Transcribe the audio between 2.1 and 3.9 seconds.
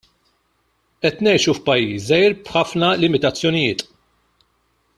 żgħir b'ħafna limitazzjonijiet.